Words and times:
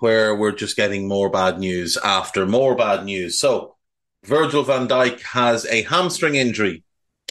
where 0.00 0.34
we're 0.34 0.52
just 0.52 0.76
getting 0.76 1.08
more 1.08 1.30
bad 1.30 1.58
news 1.58 1.96
after 1.96 2.46
more 2.46 2.74
bad 2.74 3.04
news. 3.04 3.38
So, 3.38 3.76
Virgil 4.24 4.62
van 4.64 4.88
Dijk 4.88 5.22
has 5.22 5.66
a 5.66 5.82
hamstring 5.82 6.34
injury. 6.34 6.82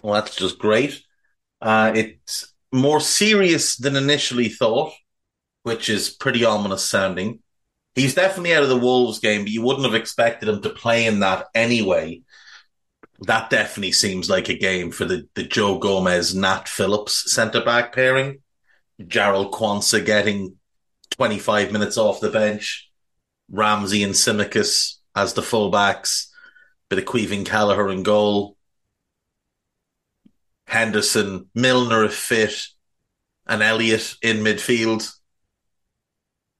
Well, 0.01 0.13
that's 0.13 0.35
just 0.35 0.59
great. 0.59 1.01
Uh, 1.61 1.91
it's 1.95 2.53
more 2.71 2.99
serious 2.99 3.75
than 3.77 3.95
initially 3.95 4.49
thought, 4.49 4.93
which 5.63 5.89
is 5.89 6.09
pretty 6.09 6.45
ominous 6.45 6.85
sounding. 6.85 7.39
He's 7.95 8.15
definitely 8.15 8.53
out 8.53 8.63
of 8.63 8.69
the 8.69 8.77
Wolves 8.77 9.19
game, 9.19 9.43
but 9.43 9.51
you 9.51 9.61
wouldn't 9.61 9.85
have 9.85 9.95
expected 9.95 10.49
him 10.49 10.61
to 10.61 10.69
play 10.69 11.05
in 11.05 11.21
that 11.21 11.47
anyway. 11.55 12.21
That 13.21 13.49
definitely 13.49 13.93
seems 13.93 14.29
like 14.29 14.49
a 14.49 14.57
game 14.57 14.91
for 14.91 15.05
the, 15.05 15.27
the 15.35 15.43
Joe 15.43 15.79
Gomez 15.79 16.35
Nat 16.35 16.67
Phillips 16.67 17.31
centre 17.31 17.63
back 17.63 17.95
pairing. 17.95 18.41
Jarell 19.01 19.51
Quansah 19.51 20.05
getting 20.05 20.57
25 21.11 21.71
minutes 21.71 21.97
off 21.97 22.19
the 22.19 22.29
bench. 22.29 22.89
Ramsey 23.49 24.03
and 24.03 24.13
Tsimikas 24.13 24.97
as 25.15 25.33
the 25.33 25.41
fullbacks. 25.41 26.27
Bit 26.89 26.99
of 26.99 27.05
Caoimhin 27.05 27.45
Kelleher 27.45 27.89
in 27.89 28.03
goal. 28.03 28.57
Henderson, 30.67 31.49
Milner 31.53 32.05
if 32.05 32.15
fit, 32.15 32.67
and 33.45 33.61
Elliott 33.61 34.15
in 34.21 34.37
midfield. 34.37 35.11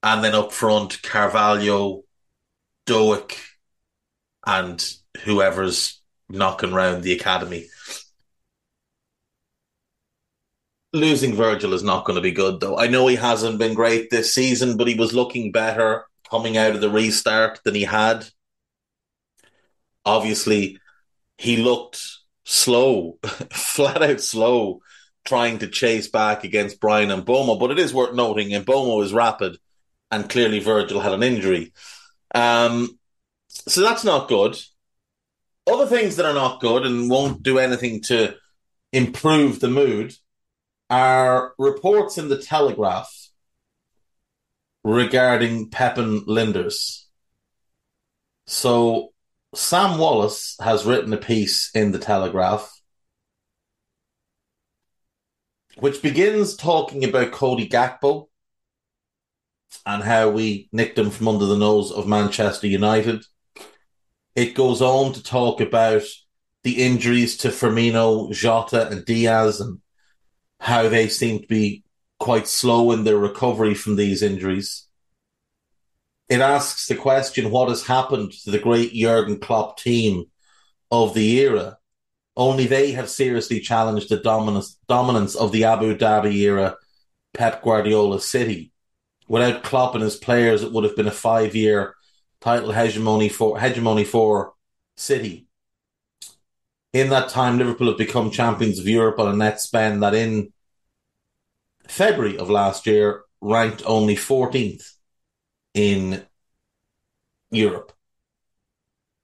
And 0.03 0.23
then 0.23 0.35
up 0.35 0.51
front, 0.51 1.01
Carvalho, 1.01 2.03
Doak, 2.85 3.35
and 4.45 4.83
whoever's 5.23 6.01
knocking 6.29 6.71
around 6.71 7.01
the 7.01 7.13
academy. 7.13 7.67
Losing 10.95 11.35
Virgil 11.35 11.73
is 11.73 11.83
not 11.83 12.05
going 12.05 12.15
to 12.15 12.21
be 12.21 12.31
good, 12.31 12.61
though. 12.61 12.77
I 12.77 12.87
know 12.87 13.05
he 13.07 13.17
hasn't 13.17 13.59
been 13.59 13.73
great 13.73 14.09
this 14.09 14.33
season, 14.33 14.77
but 14.77 14.87
he 14.87 14.95
was 14.95 15.13
looking 15.13 15.51
better 15.51 16.05
coming 16.29 16.55
out 16.55 16.73
of 16.73 16.79
the 16.79 16.89
restart 16.89 17.59
than 17.65 17.75
he 17.75 17.83
had. 17.83 18.25
Obviously, 20.05 20.79
he 21.37 21.57
looked 21.57 22.01
slow, 22.45 23.17
flat 23.51 24.01
out 24.01 24.21
slow, 24.21 24.79
trying 25.25 25.59
to 25.59 25.67
chase 25.67 26.07
back 26.07 26.45
against 26.45 26.79
Bryan 26.79 27.09
Mbeumo. 27.09 27.59
But 27.59 27.71
it 27.71 27.79
is 27.79 27.93
worth 27.93 28.15
noting, 28.15 28.51
Mbeumo 28.51 29.03
is 29.03 29.13
rapid, 29.13 29.57
and 30.11 30.29
clearly 30.29 30.59
Virgil 30.59 31.01
had 31.01 31.13
an 31.13 31.23
injury. 31.23 31.73
Um, 32.33 32.97
so 33.49 33.81
that's 33.81 34.05
not 34.05 34.29
good. 34.29 34.57
Other 35.67 35.87
things 35.87 36.15
that 36.15 36.25
are 36.25 36.33
not 36.33 36.61
good 36.61 36.85
and 36.85 37.09
won't 37.09 37.43
do 37.43 37.59
anything 37.59 38.01
to 38.03 38.35
improve 38.93 39.59
the 39.59 39.67
mood 39.67 40.13
are 40.95 41.53
reports 41.57 42.17
in 42.17 42.29
the 42.29 42.41
Telegraph 42.41 43.11
regarding 44.85 45.69
Pepin 45.69 46.21
Lijnders. 46.25 47.03
So 48.47 49.11
Sam 49.53 49.97
Wallace 49.97 50.55
has 50.61 50.85
written 50.85 51.11
a 51.11 51.17
piece 51.17 51.69
in 51.75 51.91
the 51.91 51.99
Telegraph 51.99 52.71
which 55.79 56.01
begins 56.01 56.55
talking 56.55 57.03
about 57.03 57.33
Cody 57.33 57.67
Gakpo 57.67 58.29
and 59.85 60.01
how 60.01 60.29
we 60.29 60.69
nicked 60.71 60.97
him 60.97 61.09
from 61.09 61.27
under 61.27 61.45
the 61.45 61.57
nose 61.57 61.91
of 61.91 62.07
Manchester 62.07 62.67
United. 62.67 63.25
It 64.33 64.55
goes 64.55 64.81
on 64.81 65.11
to 65.11 65.21
talk 65.21 65.59
about 65.59 66.03
the 66.63 66.81
injuries 66.81 67.35
to 67.39 67.49
Firmino, 67.49 68.31
Jota, 68.31 68.87
and 68.87 69.03
Diaz 69.03 69.59
and 69.59 69.81
how 70.59 70.89
they 70.89 71.07
seem 71.07 71.39
to 71.39 71.47
be 71.47 71.83
quite 72.19 72.47
slow 72.47 72.91
in 72.91 73.03
their 73.03 73.17
recovery 73.17 73.73
from 73.73 73.95
these 73.95 74.21
injuries. 74.21 74.87
It 76.27 76.41
asks 76.41 76.87
the 76.87 76.95
question 76.95 77.51
what 77.51 77.69
has 77.69 77.85
happened 77.85 78.31
to 78.43 78.51
the 78.51 78.59
great 78.59 78.93
Jurgen 78.93 79.39
Klopp 79.39 79.77
team 79.77 80.25
of 80.89 81.13
the 81.13 81.39
era? 81.39 81.77
Only 82.35 82.65
they 82.65 82.91
have 82.91 83.09
seriously 83.09 83.59
challenged 83.59 84.09
the 84.09 84.17
dominance, 84.17 84.77
dominance 84.87 85.35
of 85.35 85.51
the 85.51 85.65
Abu 85.65 85.95
Dhabi 85.95 86.33
era 86.35 86.75
Pep 87.33 87.61
Guardiola 87.63 88.19
City. 88.19 88.71
Without 89.27 89.63
Klopp 89.63 89.95
and 89.95 90.03
his 90.03 90.17
players, 90.17 90.63
it 90.63 90.71
would 90.71 90.83
have 90.83 90.95
been 90.95 91.07
a 91.07 91.11
five 91.11 91.55
year 91.55 91.95
title 92.41 92.71
hegemony 92.71 93.29
for 93.29 93.59
hegemony 93.59 94.03
for 94.03 94.53
City. 94.97 95.44
In 96.95 97.09
that 97.09 97.27
time, 97.27 97.57
Liverpool 97.57 97.89
have 97.89 97.97
become 97.97 98.31
champions 98.31 98.79
of 98.79 98.87
Europe 98.87 99.19
on 99.19 99.27
a 99.27 99.35
net 99.35 99.59
spend 99.59 100.01
that 100.01 100.15
in 100.15 100.53
February 101.89 102.37
of 102.37 102.49
last 102.49 102.87
year 102.87 103.23
ranked 103.41 103.83
only 103.85 104.15
14th 104.15 104.93
in 105.73 106.25
Europe, 107.51 107.91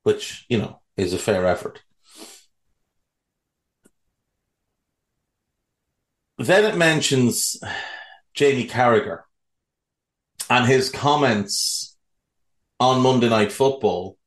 which, 0.03 0.45
you 0.49 0.57
know, 0.57 0.81
is 0.97 1.13
a 1.13 1.17
fair 1.17 1.47
effort. 1.47 1.81
Then 6.37 6.65
it 6.65 6.75
mentions 6.75 7.55
Jamie 8.33 8.67
Carragher 8.67 9.21
and 10.49 10.65
his 10.67 10.89
comments 10.89 11.95
on 12.81 12.99
Monday 12.99 13.29
Night 13.29 13.53
Football 13.53 14.17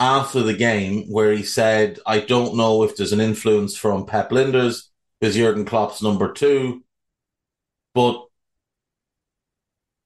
after 0.00 0.42
the 0.42 0.54
game, 0.54 1.04
where 1.10 1.32
he 1.32 1.42
said, 1.42 1.98
I 2.06 2.20
don't 2.20 2.56
know 2.56 2.82
if 2.82 2.96
there's 2.96 3.12
an 3.12 3.20
influence 3.20 3.76
from 3.76 4.06
Pep 4.06 4.30
Lijnders 4.30 4.88
because 5.20 5.36
Jurgen 5.36 5.64
Klopp's 5.64 6.02
number 6.02 6.32
two, 6.32 6.82
but 7.94 8.26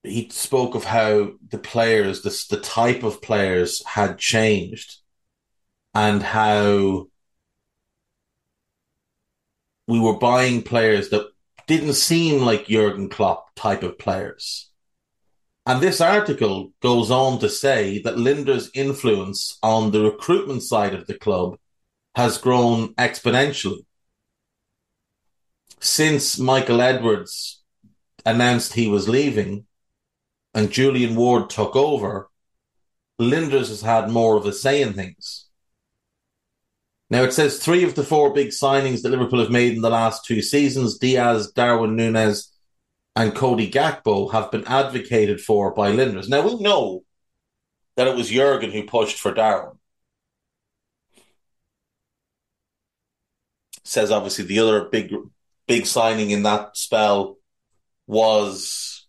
he 0.03 0.29
spoke 0.31 0.75
of 0.75 0.85
how 0.85 1.33
the 1.51 1.59
players, 1.59 2.23
the, 2.23 2.57
the 2.57 2.63
type 2.63 3.03
of 3.03 3.23
players 3.23 3.85
had 3.85 4.19
changed 4.19 4.99
and 5.95 6.23
how 6.23 7.09
we 9.87 9.99
were 9.99 10.19
buying 10.19 10.63
players 10.63 11.09
that 11.11 11.27
didn't 11.67 11.95
seem 11.95 12.43
like 12.43 12.67
Jurgen 12.69 13.09
Klopp 13.09 13.55
type 13.57 13.83
of 13.83 13.99
players. 13.99 14.68
And 15.69 15.83
this 15.83 16.01
article 16.01 16.73
goes 16.81 17.11
on 17.11 17.41
to 17.41 17.49
say 17.51 18.01
that 18.01 18.17
Lijnders' 18.17 18.71
influence 18.73 19.59
on 19.63 19.91
the 19.91 20.01
recruitment 20.01 20.63
side 20.63 20.95
of 20.95 21.07
the 21.07 21.13
club 21.13 21.59
has 22.15 22.39
grown 22.39 22.95
exponentially. 22.95 23.85
Since 25.79 26.39
Michael 26.39 26.81
Edwards 26.81 27.63
announced 28.25 28.73
he 28.73 28.89
was 28.89 29.11
leaving 29.11 29.67
and 30.55 30.73
Julian 30.73 31.15
Ward 31.15 31.51
took 31.51 31.77
over, 31.77 32.31
Lijnders 33.21 33.69
has 33.69 33.83
had 33.83 34.09
more 34.09 34.39
of 34.39 34.47
a 34.47 34.55
say 34.55 34.81
in 34.81 34.95
things. 34.95 35.49
Now 37.11 37.25
it 37.25 37.35
says 37.35 37.59
three 37.59 37.85
of 37.85 37.95
the 37.95 38.05
four 38.05 38.33
big 38.33 38.49
signings 38.49 39.03
that 39.03 39.11
Liverpool 39.11 39.41
have 39.41 39.51
made 39.51 39.75
in 39.75 39.83
the 39.83 39.91
last 39.91 40.25
two 40.25 40.41
seasons, 40.41 40.97
Diaz, 40.97 41.53
Darwin 41.53 41.95
Nunez, 41.95 42.58
and 43.17 43.35
Cody 43.35 43.71
Gakpo, 43.71 44.33
have 44.33 44.51
been 44.51 44.65
advocated 44.67 45.41
for 45.41 45.73
by 45.73 45.93
Lijnders. 45.93 46.29
Now 46.29 46.47
we 46.47 46.57
know 46.61 47.05
that 47.97 48.07
it 48.07 48.17
was 48.17 48.31
Jurgen 48.31 48.71
who 48.71 48.85
pushed 48.85 49.19
for 49.19 49.35
Darwin. 49.35 49.77
Says 53.85 54.11
obviously 54.11 54.45
the 54.45 54.61
other 54.61 54.85
big 54.85 55.13
big 55.67 55.87
signing 55.87 56.31
in 56.31 56.43
that 56.45 56.77
spell 56.77 57.39
was 58.07 59.07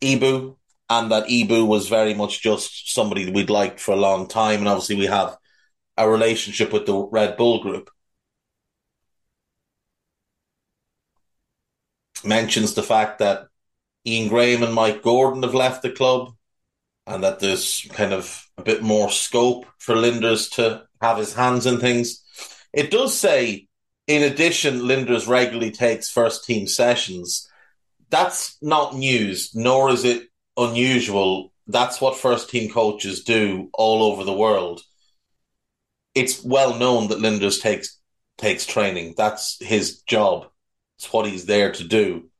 Ibou, 0.00 0.56
and 0.90 1.10
that 1.12 1.28
Ibou 1.28 1.66
was 1.66 1.88
very 1.88 2.14
much 2.14 2.42
just 2.42 2.92
somebody 2.92 3.30
we'd 3.30 3.50
liked 3.50 3.80
for 3.80 3.92
a 3.92 3.96
long 3.96 4.28
time, 4.28 4.60
and 4.60 4.68
obviously 4.68 4.96
we 4.96 5.06
have 5.06 5.36
a 5.96 6.08
relationship 6.08 6.72
with 6.72 6.86
the 6.86 6.96
Red 6.96 7.36
Bull 7.36 7.62
group. 7.62 7.90
Mentions 12.24 12.74
the 12.74 12.82
fact 12.82 13.18
that 13.18 13.48
Ian 14.06 14.28
Graham 14.28 14.62
and 14.62 14.74
Mike 14.74 15.02
Gordon 15.02 15.42
have 15.42 15.54
left 15.54 15.82
the 15.82 15.90
club 15.90 16.34
and 17.06 17.24
that 17.24 17.40
there's 17.40 17.86
kind 17.92 18.12
of 18.12 18.46
a 18.56 18.62
bit 18.62 18.82
more 18.82 19.10
scope 19.10 19.66
for 19.78 19.94
Lijnders 19.94 20.50
to 20.52 20.84
have 21.00 21.18
his 21.18 21.34
hands 21.34 21.66
in 21.66 21.78
things. 21.78 22.22
It 22.72 22.90
does 22.90 23.18
say, 23.18 23.68
in 24.06 24.22
addition, 24.22 24.82
Lijnders 24.82 25.28
regularly 25.28 25.72
takes 25.72 26.10
first 26.10 26.44
team 26.44 26.66
sessions. 26.66 27.48
That's 28.10 28.56
not 28.62 28.94
news, 28.96 29.54
nor 29.54 29.90
is 29.90 30.04
it 30.04 30.28
unusual. 30.56 31.52
That's 31.66 32.00
what 32.00 32.16
first 32.16 32.50
team 32.50 32.70
coaches 32.70 33.24
do 33.24 33.70
all 33.72 34.02
over 34.04 34.24
the 34.24 34.32
world 34.32 34.82
it's 36.14 36.42
well 36.44 36.78
known 36.78 37.08
that 37.08 37.18
Lijnders 37.18 37.60
takes 37.60 37.98
takes 38.38 38.66
training. 38.66 39.14
That's 39.16 39.62
his 39.62 40.00
job. 40.02 40.46
It's 41.02 41.12
what 41.12 41.26
he's 41.26 41.46
there 41.46 41.72
to 41.72 41.82
do. 41.82 42.30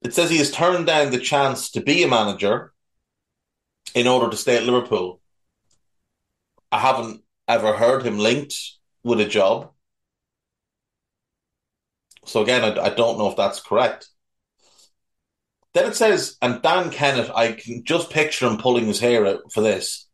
It 0.00 0.14
says 0.14 0.30
he 0.30 0.38
has 0.38 0.50
turned 0.50 0.86
down 0.86 1.10
the 1.10 1.18
chance 1.18 1.70
to 1.72 1.82
be 1.82 2.02
a 2.02 2.08
manager 2.08 2.72
in 3.94 4.06
order 4.06 4.30
to 4.30 4.38
stay 4.38 4.56
at 4.56 4.64
Liverpool. 4.64 5.20
I 6.72 6.78
haven't 6.78 7.22
ever 7.46 7.74
heard 7.74 8.04
him 8.04 8.16
linked 8.16 8.56
with 9.04 9.20
a 9.20 9.26
job. 9.26 9.72
So 12.24 12.40
again, 12.40 12.64
I, 12.64 12.86
I 12.86 12.88
don't 12.88 13.18
know 13.18 13.28
if 13.28 13.36
that's 13.36 13.60
correct. 13.60 14.08
Then 15.74 15.90
it 15.90 15.96
says, 15.96 16.38
and 16.40 16.62
Dan 16.62 16.88
Kennett, 16.88 17.30
I 17.34 17.52
can 17.52 17.84
just 17.84 18.08
picture 18.08 18.46
him 18.46 18.56
pulling 18.56 18.86
his 18.86 19.00
hair 19.00 19.26
out 19.26 19.52
for 19.52 19.60
this. 19.60 20.08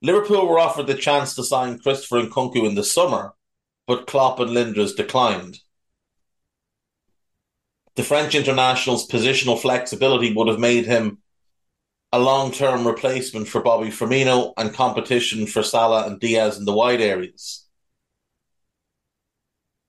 Liverpool 0.00 0.46
were 0.46 0.60
offered 0.60 0.86
the 0.86 0.94
chance 0.94 1.34
to 1.34 1.42
sign 1.42 1.80
Christopher 1.80 2.22
Nkunku 2.22 2.64
in 2.68 2.76
the 2.76 2.84
summer, 2.84 3.34
but 3.88 4.06
Klopp 4.06 4.38
and 4.38 4.50
Lijnders 4.50 4.94
declined. 4.94 5.58
The 7.96 8.02
French 8.02 8.34
international's 8.34 9.06
positional 9.06 9.60
flexibility 9.60 10.32
would 10.32 10.48
have 10.48 10.58
made 10.58 10.86
him 10.86 11.18
a 12.12 12.18
long-term 12.18 12.86
replacement 12.86 13.48
for 13.48 13.62
Bobby 13.62 13.88
Firmino 13.88 14.52
and 14.56 14.74
competition 14.74 15.46
for 15.46 15.62
Salah 15.62 16.06
and 16.06 16.20
Diaz 16.20 16.58
in 16.58 16.64
the 16.64 16.72
wide 16.72 17.00
areas. 17.00 17.66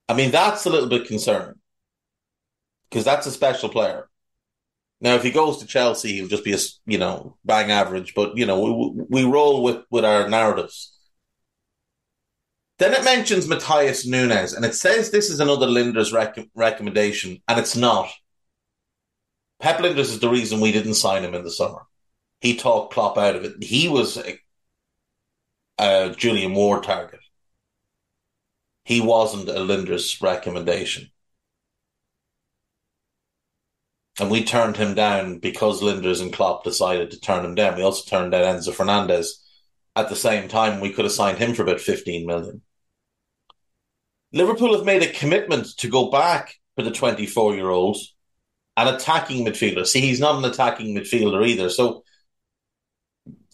I 0.07 0.13
mean, 0.13 0.31
that's 0.31 0.65
a 0.65 0.69
little 0.69 0.89
bit 0.89 1.07
concerning 1.07 1.55
because 2.89 3.05
that's 3.05 3.25
a 3.25 3.31
special 3.31 3.69
player. 3.69 4.09
Now, 5.01 5.15
if 5.15 5.23
he 5.23 5.31
goes 5.31 5.57
to 5.57 5.65
Chelsea, 5.65 6.13
he'll 6.13 6.27
just 6.27 6.45
be 6.45 6.53
a 6.53 6.59
you 6.85 6.97
know 6.97 7.37
bang 7.43 7.71
average. 7.71 8.13
But 8.15 8.37
you 8.37 8.45
know, 8.45 9.03
we 9.09 9.23
we 9.23 9.29
roll 9.29 9.63
with 9.63 9.83
with 9.89 10.05
our 10.05 10.29
narratives. 10.29 10.92
Then 12.79 12.93
it 12.93 13.03
mentions 13.03 13.47
Matheus 13.47 14.05
Nunes, 14.05 14.53
and 14.53 14.65
it 14.65 14.75
says 14.75 15.11
this 15.11 15.29
is 15.29 15.39
another 15.39 15.67
Lijnders 15.67 16.11
rec- 16.11 16.49
recommendation, 16.55 17.41
and 17.47 17.59
it's 17.59 17.75
not. 17.75 18.09
Pep 19.59 19.77
Lijnders 19.77 19.99
is 19.99 20.19
the 20.19 20.29
reason 20.29 20.59
we 20.59 20.71
didn't 20.71 20.95
sign 20.95 21.23
him 21.23 21.35
in 21.35 21.43
the 21.43 21.51
summer. 21.51 21.83
He 22.41 22.57
talked 22.57 22.93
Klopp 22.93 23.17
out 23.17 23.35
of 23.35 23.45
it. 23.45 23.63
He 23.63 23.87
was 23.87 24.17
a, 24.17 24.39
a 25.79 26.13
Julian 26.17 26.53
Ward 26.53 26.83
target. 26.83 27.21
He 28.83 28.99
wasn't 28.99 29.47
a 29.47 29.53
Lijnders 29.53 30.21
recommendation. 30.21 31.09
And 34.19 34.29
we 34.29 34.43
turned 34.43 34.77
him 34.77 34.93
down 34.93 35.39
because 35.39 35.81
Lijnders 35.81 36.21
and 36.21 36.33
Klopp 36.33 36.63
decided 36.63 37.11
to 37.11 37.19
turn 37.19 37.45
him 37.45 37.55
down. 37.55 37.75
We 37.75 37.83
also 37.83 38.07
turned 38.07 38.31
down 38.31 38.57
Enzo 38.57 38.73
Fernandez 38.73 39.42
at 39.95 40.09
the 40.09 40.15
same 40.15 40.47
time. 40.47 40.79
We 40.79 40.91
could 40.91 41.05
have 41.05 41.11
signed 41.11 41.37
him 41.37 41.53
for 41.53 41.63
about 41.63 41.81
15 41.81 42.25
million. 42.25 42.61
Liverpool 44.31 44.75
have 44.75 44.85
made 44.85 45.03
a 45.03 45.11
commitment 45.11 45.67
to 45.77 45.87
go 45.87 46.09
back 46.09 46.55
for 46.75 46.83
the 46.83 46.91
24 46.91 47.55
year 47.55 47.69
old, 47.69 47.97
an 48.75 48.93
attacking 48.93 49.45
midfielder. 49.45 49.85
See, 49.85 50.01
he's 50.01 50.19
not 50.19 50.35
an 50.35 50.45
attacking 50.45 50.95
midfielder 50.95 51.47
either. 51.47 51.69
So 51.69 52.03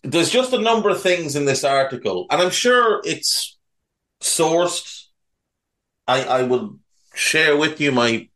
there's 0.03 0.30
just 0.30 0.53
a 0.53 0.62
number 0.62 0.89
of 0.89 1.01
things 1.01 1.36
in 1.36 1.45
this 1.45 1.65
article, 1.65 2.25
and 2.31 2.41
I'm 2.41 2.51
sure 2.51 3.01
it's 3.03 3.57
sourced. 4.21 5.06
I, 6.07 6.24
I 6.24 6.44
will 6.44 6.80
share 7.13 7.57
with 7.57 7.81
you 7.81 7.91
my 7.91 8.30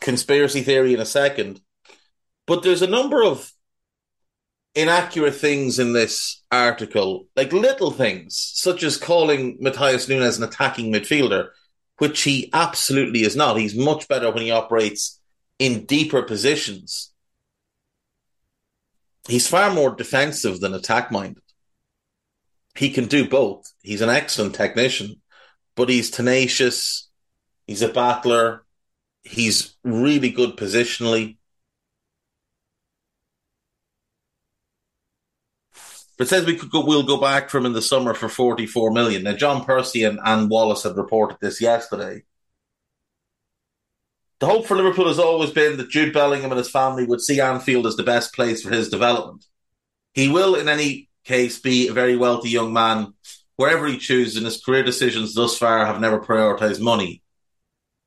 conspiracy 0.00 0.62
theory 0.62 0.94
in 0.94 1.00
a 1.00 1.06
second. 1.06 1.60
But 2.46 2.62
there's 2.62 2.82
a 2.82 2.86
number 2.86 3.22
of 3.22 3.52
inaccurate 4.74 5.34
things 5.34 5.78
in 5.78 5.92
this 5.92 6.42
article, 6.50 7.26
like 7.36 7.52
little 7.52 7.90
things, 7.90 8.36
such 8.54 8.82
as 8.82 8.96
calling 8.96 9.58
Matheus 9.58 10.08
Nunes 10.08 10.38
an 10.38 10.44
attacking 10.44 10.92
midfielder, 10.92 11.48
which 11.98 12.22
he 12.22 12.50
absolutely 12.52 13.22
is 13.22 13.36
not. 13.36 13.58
He's 13.58 13.74
much 13.74 14.08
better 14.08 14.30
when 14.30 14.42
he 14.42 14.50
operates 14.50 15.20
in 15.58 15.84
deeper 15.84 16.22
positions. 16.22 17.12
He's 19.26 19.48
far 19.48 19.72
more 19.72 19.94
defensive 19.94 20.60
than 20.60 20.74
attack 20.74 21.10
minded. 21.10 21.42
He 22.76 22.90
can 22.90 23.06
do 23.06 23.28
both. 23.28 23.72
He's 23.82 24.00
an 24.00 24.08
excellent 24.08 24.54
technician, 24.54 25.20
but 25.74 25.88
he's 25.88 26.10
tenacious. 26.10 27.08
He's 27.66 27.82
a 27.82 27.88
battler. 27.88 28.64
He's 29.24 29.76
really 29.82 30.30
good 30.30 30.56
positionally. 30.56 31.36
But 36.18 36.28
says 36.28 36.44
we 36.44 36.56
could 36.56 36.70
go, 36.70 36.84
we'll 36.84 37.04
go 37.04 37.20
back 37.20 37.48
from 37.48 37.64
in 37.64 37.72
the 37.72 37.80
summer 37.80 38.12
for 38.12 38.28
44 38.28 38.90
million. 38.90 39.22
Now, 39.22 39.34
John 39.34 39.64
Percy 39.64 40.02
and 40.02 40.18
Anne 40.24 40.48
Wallace 40.48 40.82
had 40.82 40.96
reported 40.96 41.38
this 41.40 41.60
yesterday. 41.60 42.24
The 44.40 44.46
hope 44.46 44.66
for 44.66 44.76
Liverpool 44.76 45.06
has 45.08 45.18
always 45.18 45.50
been 45.50 45.78
that 45.78 45.90
Jude 45.90 46.12
Bellingham 46.12 46.50
and 46.50 46.58
his 46.58 46.70
family 46.70 47.06
would 47.06 47.20
see 47.20 47.40
Anfield 47.40 47.86
as 47.86 47.96
the 47.96 48.02
best 48.02 48.34
place 48.34 48.62
for 48.62 48.70
his 48.70 48.88
development. 48.88 49.44
He 50.12 50.28
will, 50.28 50.56
in 50.56 50.68
any 50.68 51.08
case, 51.24 51.60
be 51.60 51.88
a 51.88 51.92
very 51.92 52.16
wealthy 52.16 52.50
young 52.50 52.72
man 52.72 53.14
wherever 53.56 53.86
he 53.86 53.98
chooses, 53.98 54.36
and 54.36 54.44
his 54.44 54.62
career 54.62 54.84
decisions 54.84 55.34
thus 55.34 55.58
far 55.58 55.86
have 55.86 56.00
never 56.00 56.20
prioritised 56.20 56.80
money. 56.80 57.22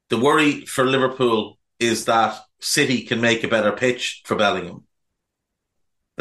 The 0.10 0.18
worry 0.18 0.66
for 0.66 0.86
Liverpool 0.86 1.58
is 1.80 2.06
that 2.06 2.40
City 2.62 3.04
can 3.04 3.20
make 3.20 3.44
a 3.44 3.50
better 3.50 3.72
pitch 3.72 4.22
for 4.26 4.36
Bellingham. 4.36 4.86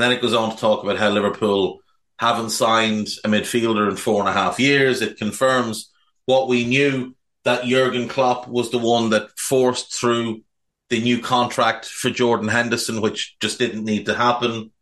And 0.01 0.05
then 0.11 0.17
it 0.17 0.23
goes 0.23 0.33
on 0.33 0.51
to 0.51 0.57
talk 0.57 0.83
about 0.83 0.97
how 0.97 1.11
Liverpool 1.11 1.83
haven't 2.19 2.49
signed 2.49 3.09
a 3.23 3.29
midfielder 3.29 3.91
in 3.91 3.97
four 3.97 4.21
and 4.21 4.31
a 4.31 4.33
half 4.33 4.59
years. 4.59 5.03
It 5.03 5.19
confirms 5.19 5.91
what 6.25 6.49
we 6.49 6.65
knew 6.65 7.15
that 7.45 7.67
Jurgen 7.67 8.09
Klopp 8.09 8.49
was 8.49 8.71
the 8.71 8.79
one 8.79 9.11
that 9.11 9.39
forced 9.39 9.93
through 9.93 10.41
the 10.89 11.03
new 11.03 11.21
contract 11.21 11.85
for 11.85 12.09
Jordan 12.09 12.49
Henderson, 12.49 13.03
which 13.03 13.37
just 13.41 13.59
didn't 13.59 13.85
need 13.85 14.07
to 14.07 14.15
happen. 14.15 14.73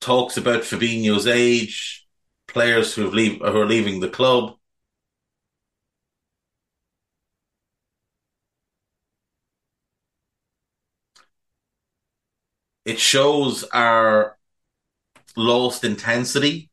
Talks 0.00 0.38
about 0.38 0.62
Fabinho's 0.62 1.28
age, 1.28 2.04
players 2.48 2.96
who, 2.96 3.12
leave, 3.12 3.38
who 3.38 3.60
are 3.60 3.64
leaving 3.64 4.00
the 4.00 4.08
club. 4.08 4.56
It 12.88 12.98
shows 12.98 13.64
our 13.64 14.38
lost 15.36 15.84
intensity. 15.84 16.70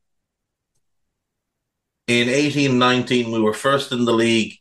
In 2.08 2.30
eighteen 2.30 2.80
nineteen, 2.80 3.34
we 3.34 3.42
were 3.42 3.54
first 3.54 3.92
in 3.92 4.06
the 4.06 4.14
league 4.14 4.54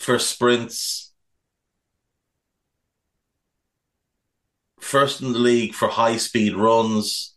for 0.00 0.18
sprints, 0.18 1.12
first 4.80 5.20
in 5.20 5.32
the 5.32 5.38
league 5.38 5.74
for 5.74 5.86
high 5.86 6.16
speed 6.16 6.56
runs, 6.56 7.36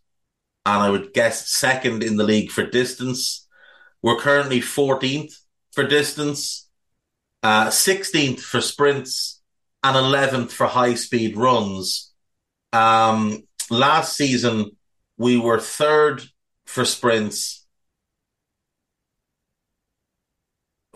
and 0.66 0.82
I 0.82 0.90
would 0.90 1.12
guess 1.12 1.48
second 1.48 2.02
in 2.02 2.16
the 2.16 2.24
league 2.24 2.50
for 2.50 2.66
distance. 2.66 3.46
We're 4.02 4.18
currently 4.18 4.62
14th 4.62 5.32
for 5.70 5.86
distance, 5.86 6.68
uh, 7.44 7.70
16th 7.70 8.40
for 8.40 8.60
sprints, 8.60 9.42
and 9.84 9.96
11th 9.96 10.50
for 10.50 10.66
high 10.66 10.94
speed 10.96 11.36
runs. 11.36 12.13
Um, 12.74 13.44
last 13.70 14.16
season, 14.16 14.72
we 15.16 15.38
were 15.38 15.60
third 15.60 16.24
for 16.66 16.84
sprints, 16.84 17.64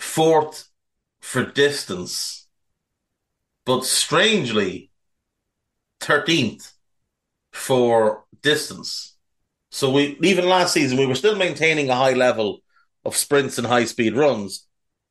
fourth 0.01 0.69
for 1.21 1.45
distance, 1.45 2.49
but 3.65 3.85
strangely, 3.85 4.91
13th 6.01 6.73
for 7.53 8.25
distance. 8.43 9.17
So 9.71 9.93
we 9.93 10.19
even 10.21 10.49
last 10.49 10.73
season 10.73 10.99
we 10.99 11.07
were 11.07 11.15
still 11.15 11.37
maintaining 11.37 11.91
a 11.91 11.95
high 11.95 12.15
level 12.15 12.59
of 13.05 13.15
sprints 13.15 13.57
and 13.57 13.67
high 13.69 13.85
speed 13.85 14.17
runs, 14.17 14.67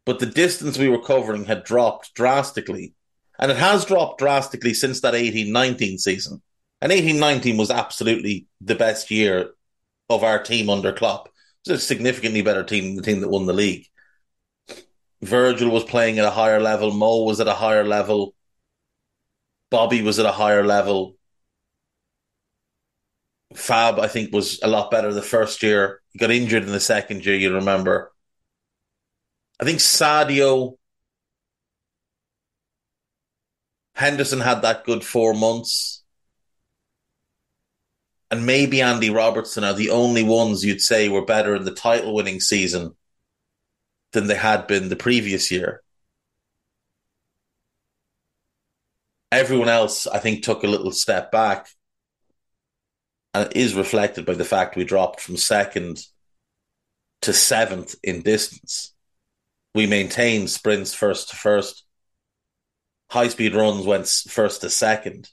but 0.06 0.20
the 0.20 0.26
distance 0.26 0.78
we 0.78 0.90
were 0.90 1.02
covering 1.02 1.46
had 1.46 1.64
dropped 1.64 2.14
drastically. 2.14 2.94
And 3.40 3.52
it 3.52 3.58
has 3.58 3.86
dropped 3.86 4.20
drastically 4.20 4.74
since 4.74 5.00
that 5.00 5.14
18-19 5.14 6.00
season. 6.00 6.42
And 6.82 6.92
18-19 6.92 7.58
was 7.58 7.72
absolutely 7.72 8.48
the 8.62 8.76
best 8.76 9.10
year 9.10 9.52
of 10.10 10.24
our 10.24 10.42
team 10.42 10.70
under 10.70 10.94
Klopp. 10.94 11.28
It 11.66 11.72
was 11.72 11.84
a 11.84 11.86
significantly 11.86 12.42
better 12.42 12.64
team 12.64 12.86
than 12.86 12.96
the 12.98 13.02
team 13.02 13.22
that 13.22 13.30
won 13.30 13.46
the 13.46 13.54
league. 13.54 13.88
Virgil 15.22 15.72
was 15.72 15.84
playing 15.84 16.20
at 16.20 16.26
a 16.26 16.32
higher 16.32 16.60
level. 16.60 16.92
Mo 16.92 17.24
was 17.24 17.40
at 17.40 17.48
a 17.48 17.54
higher 17.54 17.84
level. 17.84 18.36
Bobby 19.72 20.02
was 20.02 20.20
at 20.20 20.26
a 20.26 20.32
higher 20.32 20.64
level. 20.64 21.16
Fab, 23.56 24.00
I 24.00 24.08
think, 24.08 24.32
was 24.32 24.60
a 24.62 24.68
lot 24.68 24.92
better 24.92 25.12
the 25.14 25.22
first 25.22 25.64
year. 25.64 26.02
He 26.12 26.20
got 26.20 26.32
injured 26.32 26.64
in 26.64 26.72
the 26.72 26.80
second 26.80 27.26
year, 27.26 27.36
you 27.36 27.54
remember. 27.56 28.12
I 29.60 29.66
think 29.66 29.80
Sadio 29.80 30.78
Henderson 33.96 34.42
had 34.42 34.62
that 34.62 34.86
good 34.86 35.04
four 35.04 35.34
months. 35.34 35.97
And 38.30 38.46
maybe 38.46 38.82
Andy 38.82 39.10
Robertson 39.10 39.64
are 39.64 39.74
the 39.74 39.90
only 39.90 40.24
ones 40.24 40.66
you'd 40.66 40.82
say 40.82 41.08
were 41.08 41.24
better 41.24 41.56
in 41.56 41.64
the 41.64 41.74
title 41.74 42.14
winning 42.14 42.42
season 42.42 42.96
than 44.12 44.28
they 44.28 44.36
had 44.36 44.68
been 44.68 44.90
the 44.90 44.96
previous 44.96 45.50
year. 45.50 45.82
Everyone 49.32 49.70
else, 49.70 50.08
I 50.08 50.20
think, 50.20 50.44
took 50.44 50.64
a 50.64 50.68
little 50.68 50.92
step 50.92 51.32
back. 51.32 51.68
And 53.34 53.50
it 53.50 53.58
is 53.58 53.76
reflected 53.76 54.26
by 54.26 54.34
the 54.34 54.46
fact 54.46 54.76
we 54.76 54.84
dropped 54.84 55.22
from 55.22 55.38
second 55.38 56.00
to 57.22 57.34
seventh 57.34 57.96
in 58.04 58.22
distance. 58.22 58.94
We 59.76 59.86
maintained 59.86 60.50
sprints 60.50 60.94
first 60.94 61.30
to 61.30 61.36
first. 61.36 61.84
High 63.12 63.28
speed 63.28 63.54
runs 63.56 63.86
went 63.86 64.08
first 64.08 64.62
to 64.62 64.70
second. 64.70 65.30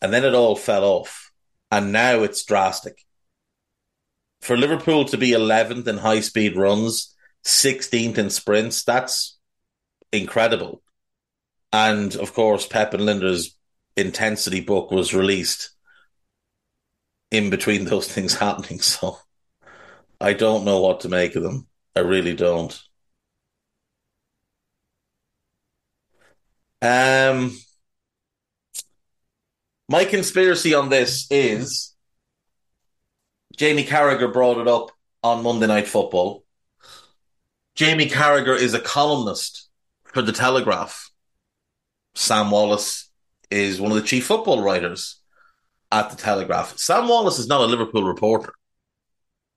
And 0.00 0.12
then 0.12 0.24
it 0.24 0.34
all 0.34 0.56
fell 0.56 0.84
off. 0.84 1.25
And 1.70 1.92
now 1.92 2.22
it's 2.22 2.44
drastic. 2.44 3.04
For 4.40 4.56
Liverpool 4.56 5.04
to 5.06 5.16
be 5.16 5.32
11th 5.32 5.88
in 5.88 5.98
high 5.98 6.20
speed 6.20 6.56
runs, 6.56 7.14
16th 7.44 8.18
in 8.18 8.30
sprints, 8.30 8.84
that's 8.84 9.38
incredible. 10.12 10.82
And 11.72 12.14
of 12.16 12.32
course, 12.32 12.66
Pep 12.66 12.94
and 12.94 13.02
Lijnders 13.02 13.50
intensity 13.96 14.60
book 14.60 14.90
was 14.90 15.14
released 15.14 15.70
in 17.30 17.50
between 17.50 17.84
those 17.86 18.08
things 18.08 18.34
happening. 18.34 18.80
So 18.80 19.18
I 20.20 20.32
don't 20.32 20.64
know 20.64 20.80
what 20.80 21.00
to 21.00 21.08
make 21.08 21.34
of 21.36 21.42
them. 21.42 21.66
I 21.94 22.00
really 22.00 22.34
don't. 22.34 22.78
Um, 26.82 27.56
my 29.88 30.04
conspiracy 30.04 30.74
on 30.74 30.88
this 30.88 31.26
is 31.30 31.94
Jamie 33.56 33.84
Carragher 33.84 34.32
brought 34.32 34.58
it 34.58 34.68
up 34.68 34.90
on 35.22 35.42
Monday 35.42 35.66
Night 35.66 35.86
Football. 35.86 36.44
Jamie 37.74 38.08
Carragher 38.08 38.58
is 38.58 38.74
a 38.74 38.80
columnist 38.80 39.68
for 40.04 40.22
The 40.22 40.32
Telegraph. 40.32 41.10
Sam 42.14 42.50
Wallace 42.50 43.10
is 43.50 43.80
one 43.80 43.92
of 43.92 43.96
the 43.96 44.06
chief 44.06 44.26
football 44.26 44.62
writers 44.62 45.20
at 45.92 46.10
The 46.10 46.16
Telegraph. 46.16 46.76
Sam 46.78 47.06
Wallace 47.06 47.38
is 47.38 47.46
not 47.46 47.60
a 47.60 47.66
Liverpool 47.66 48.04
reporter. 48.04 48.52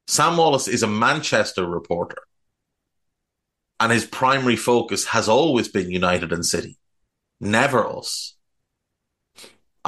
Sam 0.07 0.37
Wallace 0.37 0.67
is 0.67 0.83
a 0.83 0.87
Manchester 0.87 1.65
reporter. 1.65 2.21
And 3.79 3.91
his 3.91 4.05
primary 4.05 4.57
focus 4.57 5.05
has 5.07 5.29
always 5.29 5.69
been 5.69 5.89
United 5.89 6.33
and 6.33 6.45
City, 6.45 6.77
never 7.39 7.87
us. 7.87 8.35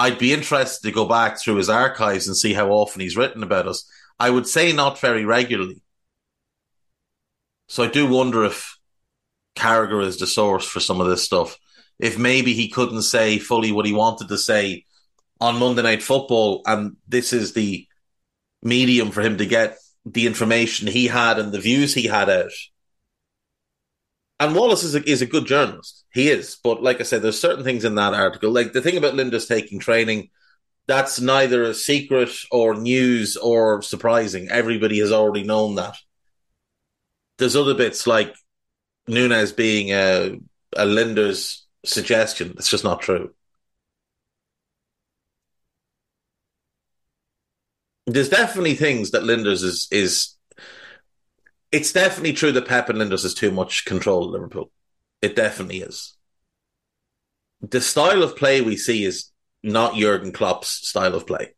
I'd 0.01 0.17
be 0.17 0.33
interested 0.33 0.87
to 0.87 0.91
go 0.91 1.05
back 1.05 1.39
through 1.39 1.57
his 1.57 1.69
archives 1.69 2.25
and 2.25 2.35
see 2.35 2.53
how 2.53 2.71
often 2.71 3.01
he's 3.01 3.15
written 3.15 3.43
about 3.43 3.67
us. 3.67 3.87
I 4.19 4.31
would 4.31 4.47
say 4.47 4.73
not 4.73 4.99
very 4.99 5.25
regularly. 5.25 5.83
So 7.67 7.83
I 7.83 7.87
do 7.87 8.09
wonder 8.09 8.43
if 8.43 8.77
Carragher 9.55 10.03
is 10.03 10.17
the 10.17 10.25
source 10.25 10.65
for 10.65 10.79
some 10.79 11.01
of 11.01 11.07
this 11.07 11.23
stuff. 11.23 11.55
If 11.99 12.17
maybe 12.17 12.53
he 12.53 12.67
couldn't 12.67 13.03
say 13.03 13.37
fully 13.37 13.71
what 13.71 13.85
he 13.85 13.93
wanted 13.93 14.29
to 14.29 14.39
say 14.39 14.85
on 15.39 15.59
Monday 15.59 15.83
Night 15.83 16.01
Football, 16.01 16.63
and 16.65 16.97
this 17.07 17.31
is 17.31 17.53
the 17.53 17.87
medium 18.63 19.11
for 19.11 19.21
him 19.21 19.37
to 19.37 19.45
get 19.45 19.77
the 20.03 20.25
information 20.25 20.87
he 20.87 21.05
had 21.05 21.37
and 21.37 21.51
the 21.51 21.59
views 21.59 21.93
he 21.93 22.07
had 22.07 22.27
out. 22.27 22.51
And 24.41 24.55
Wallace 24.55 24.83
is 24.83 24.95
a, 24.95 25.07
is 25.07 25.21
a 25.21 25.27
good 25.27 25.45
journalist. 25.45 26.03
He 26.11 26.27
is. 26.27 26.57
But 26.63 26.81
like 26.81 26.99
I 26.99 27.03
said, 27.03 27.21
there's 27.21 27.39
certain 27.39 27.63
things 27.63 27.85
in 27.85 27.93
that 27.95 28.15
article. 28.15 28.49
Like 28.49 28.73
the 28.73 28.81
thing 28.81 28.97
about 28.97 29.13
Lijnders 29.13 29.47
taking 29.47 29.77
training, 29.77 30.31
that's 30.87 31.21
neither 31.21 31.61
a 31.61 31.75
secret 31.75 32.31
or 32.51 32.73
news 32.73 33.37
or 33.37 33.83
surprising. 33.83 34.49
Everybody 34.49 34.97
has 34.97 35.11
already 35.11 35.43
known 35.43 35.75
that. 35.75 35.95
There's 37.37 37.55
other 37.55 37.75
bits 37.75 38.07
like 38.07 38.33
Nunez 39.07 39.53
being 39.53 39.91
a, 39.91 40.39
a 40.75 41.35
suggestion. 41.85 42.55
It's 42.57 42.69
just 42.69 42.83
not 42.83 43.01
true. 43.01 43.35
There's 48.07 48.29
definitely 48.29 48.73
things 48.73 49.11
that 49.11 49.21
Lijnders 49.21 49.63
is 49.63 49.87
is. 49.91 50.35
It's 51.71 51.93
definitely 51.93 52.33
true 52.33 52.51
that 52.51 52.67
Pep 52.67 52.89
and 52.89 52.99
Lijnders 52.99 53.23
has 53.23 53.33
too 53.33 53.51
much 53.51 53.85
control 53.85 54.25
at 54.25 54.31
Liverpool. 54.31 54.71
It 55.21 55.35
definitely 55.35 55.81
is. 55.81 56.17
The 57.61 57.79
style 57.79 58.23
of 58.23 58.35
play 58.35 58.61
we 58.61 58.75
see 58.75 59.05
is 59.05 59.29
not 59.63 59.95
Jurgen 59.95 60.31
Klopp's 60.31 60.87
style 60.87 61.15
of 61.15 61.27
play. 61.27 61.53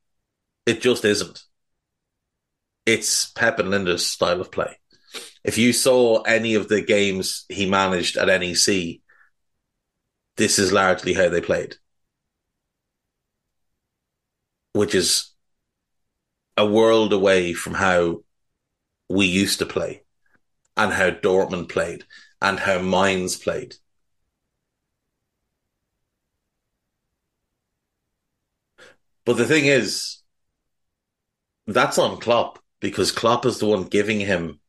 It 0.66 0.82
just 0.82 1.06
isn't. 1.06 1.42
It's 2.86 3.32
Pep 3.32 3.60
and 3.60 3.70
Lijnders' 3.70 4.02
style 4.02 4.42
of 4.42 4.52
play. 4.52 4.78
If 5.44 5.58
you 5.58 5.74
saw 5.74 6.22
any 6.24 6.56
of 6.56 6.68
the 6.68 6.82
games 6.82 7.46
he 7.50 7.70
managed 7.70 8.18
at 8.18 8.28
NEC, 8.28 9.02
this 10.38 10.60
is 10.60 10.72
largely 10.74 11.14
how 11.14 11.30
they 11.30 11.42
played, 11.42 11.76
which 14.74 14.96
is 14.96 15.32
a 16.58 16.66
world 16.66 17.14
away 17.14 17.54
from 17.54 17.74
how 17.74 18.24
we 19.14 19.26
used 19.26 19.60
to 19.60 19.66
play 19.66 20.02
and 20.76 20.92
how 20.92 21.12
Dortmund 21.12 21.70
played 21.70 22.06
and 22.42 22.60
how 22.60 22.80
Mainz 22.80 23.38
played. 23.38 23.76
But 29.26 29.38
the 29.38 29.46
thing 29.46 29.66
is, 29.66 30.18
that's 31.68 31.98
on 31.98 32.20
Klopp 32.20 32.60
because 32.80 33.12
Klopp 33.12 33.46
is 33.46 33.60
the 33.60 33.68
one 33.68 33.84
giving 33.84 34.20
him 34.20 34.60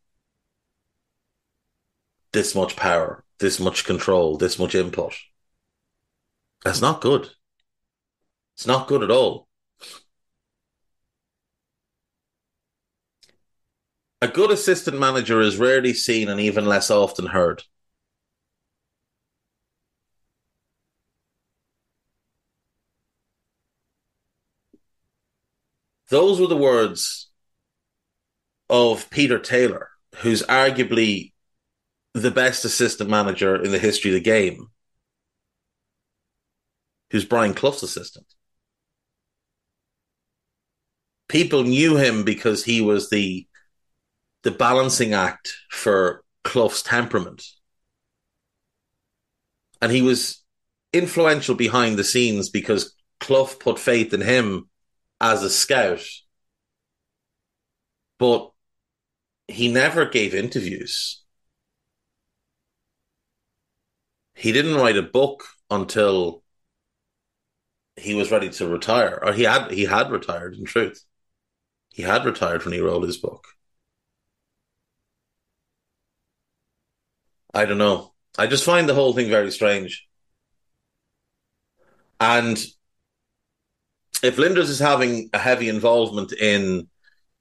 this 2.33 2.55
much 2.55 2.77
power, 2.77 3.25
this 3.39 3.59
much 3.59 3.85
control, 3.85 4.37
this 4.37 4.59
much 4.59 4.75
input. 4.75 5.15
That's 6.65 6.81
not 6.81 7.01
good. 7.01 7.31
It's 8.55 8.67
not 8.67 8.87
good 8.87 9.03
at 9.03 9.11
all. 9.11 9.49
A 14.25 14.29
good 14.29 14.51
assistant 14.51 14.99
manager 14.99 15.43
is 15.43 15.59
rarely 15.59 15.93
seen 15.93 16.31
and 16.31 16.41
even 16.41 16.65
less 16.65 16.91
often 16.91 17.27
heard. 17.27 17.63
Those 26.09 26.41
were 26.41 26.47
the 26.47 26.57
words 26.57 27.29
of 28.71 29.11
Peter 29.11 29.39
Taylor, 29.39 29.91
who's 30.17 30.43
arguably 30.45 31.35
the 32.15 32.31
best 32.31 32.65
assistant 32.65 33.11
manager 33.11 33.63
in 33.63 33.73
the 33.73 33.79
history 33.79 34.13
of 34.13 34.15
the 34.15 34.21
game, 34.21 34.69
who's 37.11 37.27
Brian 37.27 37.53
Clough's 37.53 37.83
assistant. 37.83 38.25
People 41.29 41.65
knew 41.65 41.97
him 41.99 42.25
because 42.25 42.65
he 42.65 42.81
was 42.81 43.11
the 43.11 43.47
the 44.45 44.51
balancing 44.51 45.15
act 45.15 45.55
for 45.71 46.23
Clough's 46.45 46.83
temperament. 46.83 47.43
And 49.83 49.91
he 49.91 50.03
was 50.03 50.43
influential 50.93 51.55
behind 51.55 51.97
the 51.97 52.05
scenes 52.05 52.51
because 52.51 52.95
Clough 53.21 53.57
put 53.59 53.79
faith 53.79 54.15
in 54.15 54.21
him 54.21 54.69
as 55.21 55.43
a 55.43 55.51
scout. 55.51 56.05
But 58.19 58.53
he 59.49 59.73
never 59.73 60.07
gave 60.07 60.35
interviews. 60.35 61.23
He 64.35 64.53
didn't 64.53 64.77
write 64.77 64.97
a 64.97 65.03
book 65.03 65.45
until 65.71 66.43
he 67.97 68.15
was 68.15 68.31
ready 68.31 68.51
to 68.51 68.69
retire. 68.69 69.19
Or 69.23 69.33
he 69.33 69.45
had 69.45 69.71
he 69.71 69.85
had 69.85 70.11
retired 70.11 70.55
in 70.55 70.65
truth. 70.65 71.03
He 71.91 72.03
had 72.03 72.25
retired 72.25 72.65
when 72.65 72.75
he 72.75 72.81
wrote 72.81 73.05
his 73.05 73.17
book. 73.17 73.54
I 77.55 77.65
don't 77.67 77.79
know. 77.79 78.13
I 78.37 78.47
just 78.49 78.65
find 78.65 78.89
the 78.89 78.95
whole 78.95 79.13
thing 79.13 79.29
very 79.31 79.51
strange. 79.53 80.09
And 82.21 82.59
if 84.23 84.37
Lijnders 84.37 84.71
is 84.71 84.79
having 84.81 85.31
a 85.33 85.39
heavy 85.39 85.69
involvement 85.69 86.33
in 86.33 86.89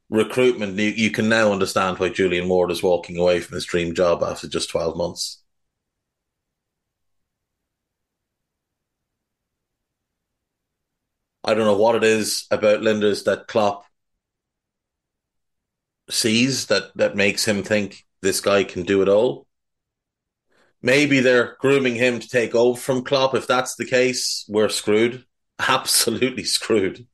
recruitment, 0.09 0.77
you, 0.77 0.89
you, 0.89 1.11
can 1.11 1.29
now 1.29 1.51
understand 1.51 1.97
why 1.97 2.09
Julian 2.09 2.47
Ward 2.47 2.71
is 2.71 2.83
walking 2.83 3.17
away 3.17 3.39
from 3.39 3.55
his 3.55 3.65
dream 3.65 3.95
job 3.95 4.21
after 4.23 4.47
just 4.47 4.69
12 4.69 4.97
months. 4.97 5.41
I 11.43 11.53
don't 11.53 11.65
know 11.65 11.77
what 11.77 11.95
it 11.95 12.03
is 12.03 12.45
about 12.51 12.81
Lijnders 12.81 13.25
that 13.25 13.47
Klopp 13.47 13.85
sees 16.09 16.67
that, 16.67 16.95
that 16.95 17.15
makes 17.15 17.45
him 17.45 17.63
think 17.63 18.05
this 18.21 18.39
guy 18.39 18.63
can 18.63 18.83
do 18.83 19.01
it 19.01 19.09
all. 19.09 19.47
Maybe 20.85 21.21
they're 21.21 21.55
grooming 21.61 21.95
him 21.95 22.19
to 22.19 22.27
take 22.27 22.53
over 22.53 22.79
from 22.79 23.05
Klopp. 23.05 23.33
If 23.33 23.47
that's 23.47 23.75
the 23.75 23.85
case, 23.85 24.45
we're 24.49 24.67
screwed. 24.69 25.25
Absolutely 25.59 26.43
screwed. 26.43 27.07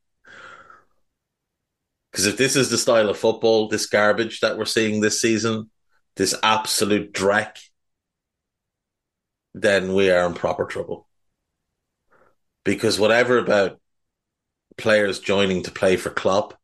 Because 2.11 2.25
if 2.25 2.37
this 2.37 2.55
is 2.55 2.71
the 2.71 2.79
style 2.79 3.09
of 3.09 3.17
football, 3.17 3.67
this 3.67 3.85
garbage 3.85 4.39
that 4.39 4.57
we're 4.57 4.65
seeing 4.65 4.99
this 4.99 5.21
season, 5.21 5.69
this 6.15 6.33
absolute 6.41 7.13
dreck, 7.13 7.59
then 9.53 9.93
we 9.93 10.09
are 10.09 10.25
in 10.25 10.33
proper 10.33 10.65
trouble. 10.65 11.07
Because 12.63 12.99
whatever 12.99 13.37
about 13.37 13.79
players 14.77 15.19
joining 15.19 15.61
to 15.63 15.71
play 15.71 15.95
for 15.95 16.09
Klopp, 16.09 16.57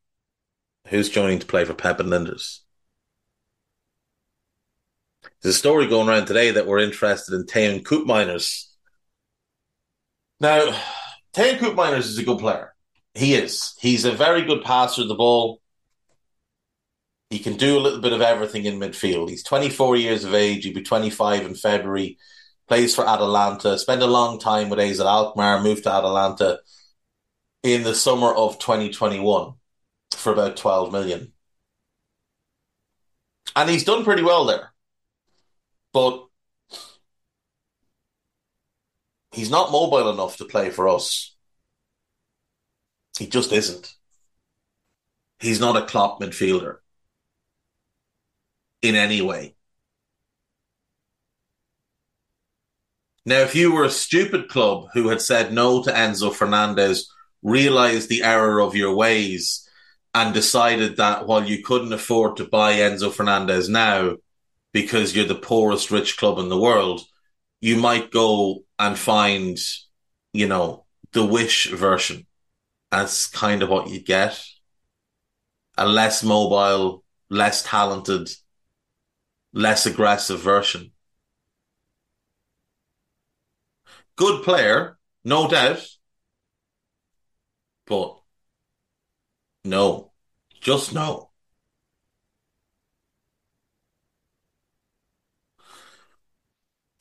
who's 0.88 1.10
joining 1.10 1.38
to 1.38 1.46
play 1.46 1.66
for 1.66 1.76
Pep 1.76 2.00
and 2.00 2.10
Lijnders? 2.10 2.62
There's 5.46 5.58
a 5.58 5.60
story 5.60 5.86
going 5.86 6.10
around 6.10 6.26
today 6.26 6.50
that 6.50 6.66
we're 6.66 6.80
interested 6.80 7.36
in 7.36 7.46
Teun 7.46 7.84
Koopmeiners. 7.84 8.66
Now, 10.40 10.76
Teun 11.36 11.60
Koopmeiners 11.60 12.00
is 12.00 12.18
a 12.18 12.24
good 12.24 12.40
player. 12.40 12.74
He 13.14 13.36
is. 13.36 13.76
He's 13.80 14.06
a 14.06 14.12
very 14.12 14.42
good 14.42 14.64
passer 14.64 15.04
of 15.04 15.08
the 15.08 15.14
ball. 15.14 15.62
He 17.30 17.38
can 17.38 17.58
do 17.58 17.78
a 17.78 17.80
little 17.80 18.02
bit 18.02 18.12
of 18.12 18.22
everything 18.22 18.66
in 18.66 18.80
midfield. 18.80 19.30
He's 19.30 19.44
24 19.44 19.98
years 19.98 20.24
of 20.24 20.34
age. 20.34 20.64
He'll 20.64 20.74
be 20.74 20.82
25 20.82 21.46
in 21.46 21.54
February. 21.54 22.18
Plays 22.68 22.96
for 22.96 23.08
Atalanta. 23.08 23.78
Spent 23.78 24.02
a 24.02 24.08
long 24.08 24.40
time 24.40 24.70
with 24.70 24.80
AZ 24.80 25.00
Alkmaar. 25.00 25.62
Moved 25.62 25.84
to 25.84 25.92
Atalanta 25.92 26.58
in 27.62 27.84
the 27.84 27.94
summer 27.94 28.34
of 28.34 28.58
2021 28.58 29.54
for 30.16 30.34
about 30.34 30.58
12 30.58 30.92
million. 30.92 31.34
And 33.56 33.70
he's 33.70 33.84
done 33.84 34.04
pretty 34.04 34.24
well 34.24 34.46
there. 34.46 34.72
But 35.96 36.28
he's 39.32 39.50
not 39.50 39.72
mobile 39.72 40.10
enough 40.10 40.36
to 40.38 40.44
play 40.44 40.70
for 40.70 40.90
us. 40.90 41.34
He 43.18 43.28
just 43.28 43.54
isn't. 43.54 43.96
He's 45.40 45.62
not 45.62 45.78
a 45.78 45.86
Klopp 45.86 46.20
midfielder 46.20 46.80
in 48.82 48.96
any 48.96 49.22
way. 49.22 49.56
Now, 53.26 53.40
if 53.40 53.56
you 53.56 53.72
were 53.72 53.86
a 53.86 53.90
stupid 53.90 54.50
club 54.50 54.88
who 54.94 55.08
had 55.08 55.22
said 55.22 55.54
no 55.54 55.82
to 55.82 55.92
Enzo 55.92 56.34
Fernandez, 56.34 57.10
realized 57.42 58.10
the 58.10 58.24
error 58.24 58.60
of 58.60 58.76
your 58.76 58.94
ways, 58.94 59.66
and 60.14 60.34
decided 60.34 60.98
that 60.98 61.26
while 61.26 61.46
you 61.46 61.64
couldn't 61.64 61.94
afford 61.94 62.36
to 62.36 62.44
buy 62.44 62.74
Enzo 62.74 63.14
Fernandez 63.14 63.70
now, 63.70 64.18
because 64.76 65.16
you're 65.16 65.26
the 65.26 65.34
poorest 65.34 65.90
rich 65.90 66.18
club 66.18 66.38
in 66.38 66.50
the 66.50 66.60
world, 66.60 67.00
you 67.62 67.78
might 67.78 68.12
go 68.12 68.66
and 68.78 69.00
find, 69.00 69.58
you 70.34 70.50
know, 70.50 70.84
the 71.14 71.26
Wish 71.26 71.72
version. 71.72 72.28
That's 72.92 73.26
kind 73.26 73.64
of 73.64 73.70
what 73.70 73.88
you 73.88 74.02
get. 74.02 74.38
A 75.78 75.88
less 75.88 76.24
mobile, 76.24 77.06
less 77.30 77.64
talented, 77.64 78.30
less 79.54 79.86
aggressive 79.86 80.42
version. 80.42 80.92
Good 84.18 84.44
player, 84.44 84.98
no 85.24 85.48
doubt. 85.48 85.88
But 87.86 88.20
no, 89.64 90.12
just 90.60 90.94
no. 90.94 91.30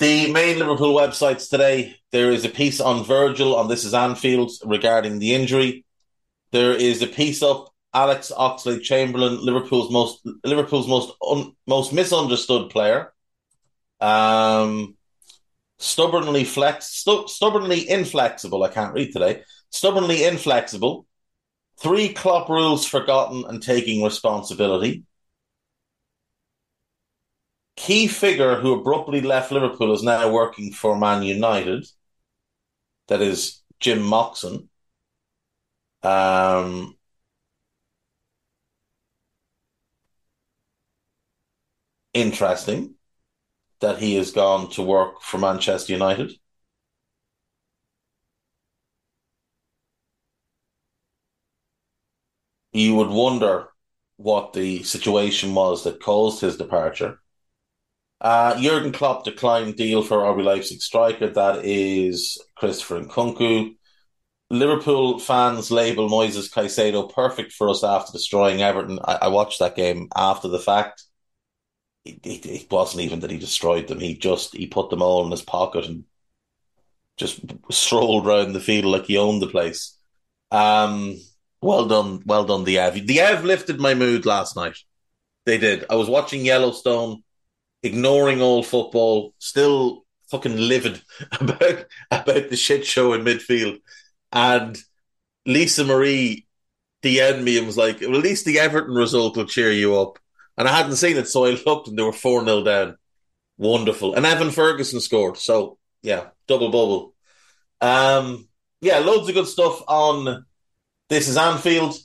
The 0.01 0.33
main 0.33 0.59
Liverpool 0.59 0.93
websites 0.93 1.49
today, 1.49 1.95
there 2.11 2.33
is 2.33 2.45
a 2.45 2.49
piece 2.49 2.81
on 2.81 3.05
Virgil 3.05 3.55
on 3.55 3.69
This 3.69 3.85
is 3.85 3.95
Anfield 3.95 4.51
regarding 4.65 5.21
the 5.21 5.35
injury. 5.35 5.85
There 6.51 6.73
is 6.73 7.01
a 7.01 7.07
piece 7.07 7.45
up 7.45 7.73
Alex 7.93 8.33
Oxlade 8.37 8.83
Chamberlain, 8.83 9.39
Liverpool's 9.45 9.93
most 9.93 10.27
Liverpool's 10.45 10.89
most 10.89 11.15
un, 11.25 11.53
most 11.69 11.93
misunderstood 11.93 12.71
player. 12.71 13.13
Um, 14.01 14.97
stubbornly 15.79 16.43
flex, 16.43 16.87
stu- 16.87 17.29
stubbornly 17.29 17.89
inflexible. 17.89 18.65
I 18.65 18.71
can't 18.71 18.95
read 18.95 19.13
today. 19.13 19.43
Stubbornly 19.71 20.25
inflexible. 20.25 21.07
Three 21.79 22.09
Klopp 22.09 22.49
rules 22.49 22.85
forgotten 22.85 23.45
and 23.47 23.63
taking 23.63 24.03
responsibility 24.03 25.05
key 27.77 28.09
figure 28.09 28.57
who 28.61 28.73
abruptly 28.73 29.21
left 29.21 29.53
Liverpool 29.53 29.93
is 29.95 30.03
now 30.03 30.31
working 30.31 30.73
for 30.73 30.99
Man 30.99 31.23
United. 31.23 31.87
That 33.09 33.23
is 33.23 33.63
Jim 33.81 34.03
Moxon. 34.03 34.69
Um, 36.03 36.97
interesting 42.15 42.95
that 43.81 43.99
he 43.99 44.17
has 44.17 44.33
gone 44.33 44.71
to 44.71 44.83
work 44.83 45.23
for 45.23 45.39
Manchester 45.39 45.93
United. 45.95 46.33
You 52.75 52.95
would 52.97 53.09
wonder 53.09 53.71
what 54.17 54.53
the 54.53 54.83
situation 54.83 55.55
was 55.55 55.83
that 55.85 56.03
caused 56.03 56.43
his 56.43 56.59
departure. 56.59 57.21
Uh, 58.21 58.59
Jurgen 58.61 58.93
Klopp 58.93 59.25
declined 59.25 59.77
deal 59.77 60.03
for 60.03 60.19
RB 60.19 60.45
Leipzig 60.45 60.81
striker. 60.81 61.29
That 61.29 61.65
is 61.65 62.41
Christopher 62.57 63.01
Nkunku. 63.01 63.75
Liverpool 64.51 65.19
fans 65.19 65.71
label 65.71 66.09
Moises 66.09 66.51
Caicedo 66.51 67.13
perfect 67.13 67.53
for 67.53 67.69
us 67.69 67.83
after 67.83 68.13
destroying 68.13 68.63
Everton. 68.63 68.99
I, 69.05 69.19
I 69.23 69.29
watched 69.29 69.59
that 69.59 69.77
game 69.77 70.09
after 70.17 70.49
the 70.49 70.59
fact. 70.59 71.03
It, 72.05 72.21
it, 72.25 72.47
it, 72.47 72.71
wasn't 72.71 73.03
even 73.03 73.21
that 73.21 73.31
he 73.31 73.39
destroyed 73.39 73.89
them. 73.89 74.01
He 74.01 74.15
just 74.15 74.55
he 74.55 74.67
put 74.67 74.91
them 74.91 75.03
all 75.03 75.25
in 75.25 75.31
his 75.31 75.43
pocket 75.43 75.87
and 75.87 76.05
just 77.17 77.41
strolled 77.71 78.27
around 78.27 78.53
the 78.53 78.61
field 78.61 78.85
like 78.85 79.07
he 79.07 79.17
owned 79.17 79.41
the 79.41 79.47
place. 79.47 79.99
Um, 80.51 81.17
well 81.63 81.87
done, 81.87 82.23
well 82.27 82.45
done, 82.45 82.65
the 82.65 82.79
Ev. 82.79 83.07
The 83.07 83.21
Ev 83.21 83.45
lifted 83.45 83.81
my 83.81 83.95
mood 83.95 84.27
last 84.27 84.55
night. 84.55 84.77
They 85.47 85.59
did. 85.59 85.87
I 85.89 85.95
was 85.95 86.09
watching 86.09 86.45
Yellowstone 86.45 87.23
ignoring 87.85 88.41
all 88.41 88.63
football, 88.63 89.35
still 89.39 90.05
fucking 90.31 90.57
livid 90.57 91.01
about 91.41 91.85
about 92.11 92.49
the 92.49 92.57
shit 92.57 92.85
show 92.85 93.13
in 93.13 93.23
midfield. 93.23 93.79
And 94.33 94.77
Lisa 95.47 95.85
Marie 95.85 96.47
DM'd 97.03 97.45
me 97.45 97.59
and 97.59 97.67
was 97.67 97.77
like, 97.77 98.01
well, 98.01 98.17
at 98.17 98.23
least 98.23 98.47
the 98.47 98.59
Everton 98.59 98.95
result 98.95 99.37
will 99.37 99.45
cheer 99.45 99.71
you 99.71 100.01
up. 100.01 100.19
And 100.57 100.67
I 100.67 100.77
hadn't 100.77 100.97
seen 100.97 101.17
it, 101.17 101.29
so 101.29 101.45
I 101.45 101.51
looked 101.67 101.89
and 101.89 101.99
they 101.99 102.03
were 102.03 102.13
4 102.13 102.45
0 102.45 102.65
down. 102.65 102.97
Wonderful. 103.59 104.15
And 104.15 104.27
Evan 104.27 104.51
Ferguson 104.51 105.01
scored. 105.01 105.37
So, 105.37 105.79
yeah, 106.03 106.29
double 106.49 106.71
bubble. 106.71 107.15
Um, 107.81 108.49
yeah, 108.81 108.99
loads 108.99 109.29
of 109.29 109.35
good 109.35 109.47
stuff 109.47 109.83
on 109.87 110.45
This 111.09 111.29
is 111.29 111.37
Anfield, 111.37 111.97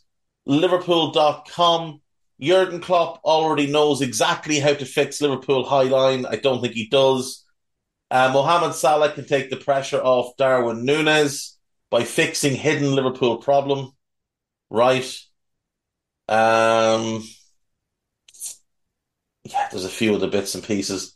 Liverpool.com. 0.46 2.02
Jurgen 2.41 2.80
Klopp 2.80 3.21
already 3.25 3.67
knows 3.67 4.02
exactly 4.02 4.60
how 4.60 4.73
to 4.73 4.86
fix 4.86 5.21
Liverpool 5.21 5.65
high 5.65 5.84
line. 5.84 6.25
I 6.25 6.38
don't 6.38 6.62
think 6.62 6.73
he 6.73 6.88
does. 6.88 7.45
Uh, 8.10 8.32
Mohamed 8.34 8.75
Salah 8.75 9.12
can 9.12 9.25
take 9.25 9.49
the 9.49 9.58
pressure 9.58 9.99
off 10.02 10.38
Darwin 10.38 10.86
Nunez 10.86 11.58
by 11.89 12.04
fixing 12.04 12.56
hidden 12.56 12.95
Liverpool 12.95 13.38
problem. 13.38 13.91
Right. 14.69 15.19
Um, 16.28 17.23
yeah, 19.43 19.67
there's 19.71 19.86
a 19.86 19.89
few 19.89 20.15
other 20.15 20.30
bits 20.30 20.56
and 20.56 20.63
pieces. 20.63 21.15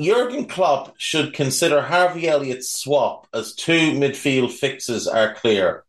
Jurgen 0.00 0.46
Klopp 0.46 0.94
should 0.98 1.34
consider 1.34 1.82
Harvey 1.82 2.28
Elliott's 2.28 2.72
swap 2.74 3.28
as 3.32 3.54
two 3.54 3.92
midfield 3.92 4.50
fixes 4.52 5.06
are 5.06 5.34
clear. 5.34 5.84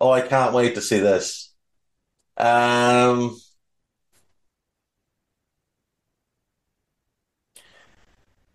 Oh, 0.00 0.10
I 0.10 0.20
can't 0.20 0.52
wait 0.52 0.74
to 0.74 0.82
see 0.82 0.98
this. 0.98 1.53
Um, 2.36 3.36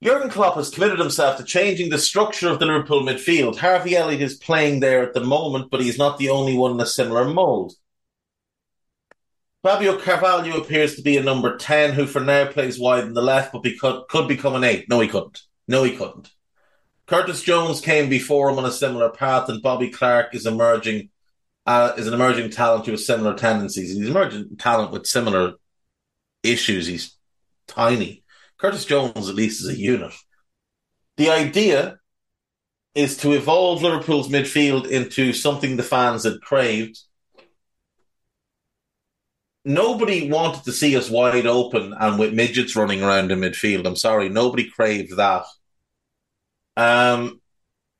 Jurgen 0.02 0.30
Klopp 0.30 0.56
has 0.56 0.70
committed 0.70 1.00
himself 1.00 1.38
to 1.38 1.44
changing 1.44 1.89
the 1.89 1.98
structure 1.98 2.50
of 2.50 2.60
the 2.60 2.65
Liverpool 2.65 3.04
midfield. 3.04 3.58
Harvey 3.58 3.98
Elliott 3.98 4.22
is 4.22 4.38
playing 4.38 4.80
there 4.80 5.04
at 5.04 5.13
the 5.13 5.24
moment, 5.24 5.70
but 5.70 5.82
he's 5.82 5.98
not 5.98 6.18
the 6.18 6.30
only 6.30 6.56
one 6.56 6.72
in 6.72 6.80
a 6.80 6.86
similar 6.86 7.26
mould. 7.26 7.74
Fabio 9.62 10.00
Carvalho 10.00 10.56
appears 10.56 10.96
to 10.96 11.02
be 11.02 11.18
a 11.18 11.24
number 11.24 11.58
10 11.58 11.94
who 11.94 12.06
for 12.06 12.22
now 12.22 12.46
plays 12.50 12.80
wide 12.80 13.04
in 13.04 13.13
the 13.13 13.22
left, 13.22 13.52
but 13.52 13.65
could 14.08 14.28
become 14.30 14.56
an 14.56 14.63
8. 14.63 14.88
No, 14.88 15.02
he 15.02 15.10
couldn't. 15.10 15.42
No, 15.68 15.84
he 15.84 15.98
couldn't. 15.98 16.32
Curtis 17.06 17.44
Jones 17.44 17.82
came 17.82 18.08
before 18.08 18.50
him 18.50 18.58
on 18.58 18.65
a 18.65 18.72
similar 18.72 19.10
path, 19.10 19.50
and 19.50 19.62
Bobby 19.62 19.89
Clark 19.89 20.34
is 20.34 20.46
emerging 20.46 21.10
uh, 21.70 21.94
is 21.98 22.08
an 22.08 22.14
emerging 22.14 22.50
talent 22.50 22.88
has 22.88 23.06
similar 23.06 23.36
tendencies. 23.36 23.96
He's 23.96 24.10
emerging 24.10 24.58
talent 24.58 24.92
with 24.92 25.06
similar 25.06 25.54
issues. 26.42 26.88
He's 26.88 27.16
tiny. 27.68 28.24
Curtis 28.58 28.86
Jones, 28.86 29.30
at 29.30 29.36
least, 29.36 29.62
is 29.62 29.70
a 29.70 29.80
unit. 29.80 30.14
The 31.18 31.30
idea 31.30 32.00
is 32.96 33.18
to 33.18 33.34
evolve 33.34 33.84
Liverpool's 33.84 34.30
midfield 34.30 34.88
into 34.90 35.32
something 35.32 35.78
the 35.78 35.84
fans 35.84 36.24
had 36.24 36.42
craved 36.42 37.00
nobody 39.66 40.30
wanted 40.30 40.64
to 40.64 40.72
see 40.72 40.96
us 40.98 41.10
wide 41.10 41.46
open 41.46 41.94
and 42.00 42.18
with 42.18 42.34
midgets 42.34 42.76
running 42.76 43.04
around 43.04 43.32
in 43.32 43.40
midfield. 43.40 43.86
I'm 43.86 43.96
sorry, 43.96 44.30
nobody 44.30 44.70
craved 44.70 45.18
that. 45.18 45.46
Um, 46.76 47.42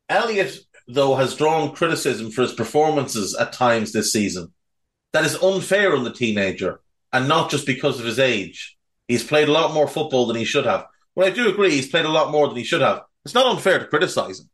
Elliott, 0.08 0.58
though, 0.90 1.16
has 1.16 1.36
drawn 1.36 1.74
criticism 1.74 2.32
for 2.32 2.42
his 2.42 2.54
performances 2.54 3.36
at 3.36 3.54
times 3.54 3.94
this 3.94 4.12
season. 4.12 4.52
That 5.14 5.26
is 5.26 5.42
unfair 5.42 5.96
on 5.96 6.04
the 6.04 6.12
teenager, 6.12 6.82
and 7.14 7.28
not 7.28 7.52
just 7.52 7.66
because 7.66 8.00
of 8.00 8.06
his 8.06 8.20
age. 8.20 8.78
He's 9.08 9.24
played 9.24 9.48
a 9.48 9.52
lot 9.52 9.74
more 9.74 9.88
football 9.88 10.28
than 10.28 10.36
he 10.36 10.46
should 10.46 10.66
have. 10.66 10.88
Well, 11.16 11.28
I 11.28 11.32
do 11.32 11.48
agree, 11.48 11.72
he's 11.72 11.90
played 11.90 12.06
a 12.06 12.10
lot 12.10 12.32
more 12.32 12.48
than 12.48 12.58
he 12.58 12.64
should 12.64 12.82
have. 12.82 13.04
It's 13.24 13.34
not 13.34 13.48
unfair 13.48 13.80
to 13.80 13.86
criticise 13.86 14.40
him. 14.40 14.50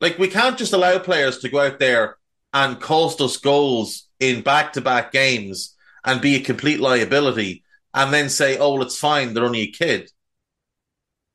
Like, 0.00 0.18
we 0.18 0.28
can't 0.28 0.58
just 0.58 0.72
allow 0.72 0.98
players 0.98 1.38
to 1.38 1.48
go 1.48 1.60
out 1.60 1.78
there 1.78 2.16
and 2.52 2.80
cost 2.80 3.20
us 3.20 3.36
goals 3.36 4.08
in 4.20 4.42
back 4.42 4.72
to 4.74 4.80
back 4.80 5.12
games 5.12 5.74
and 6.04 6.20
be 6.20 6.36
a 6.36 6.40
complete 6.40 6.80
liability 6.80 7.64
and 7.94 8.12
then 8.12 8.28
say, 8.28 8.58
oh, 8.58 8.74
well, 8.74 8.82
it's 8.82 8.98
fine, 8.98 9.34
they're 9.34 9.44
only 9.44 9.62
a 9.62 9.70
kid. 9.70 10.10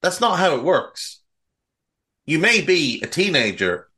That's 0.01 0.21
not 0.21 0.39
how 0.39 0.55
it 0.55 0.63
works. 0.63 1.22
You 2.25 2.39
may 2.39 2.61
be 2.61 3.01
a 3.03 3.07
teenager 3.07 3.89